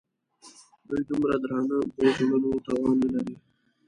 دوی 0.87 1.01
د 1.03 1.07
دومره 1.09 1.35
درانه 1.43 1.77
بوج 1.95 2.17
وړلو 2.23 2.51
توان 2.67 2.95
نه 3.03 3.09
لري. 3.15 3.35